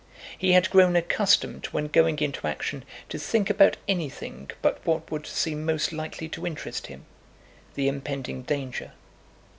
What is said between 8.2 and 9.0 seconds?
danger.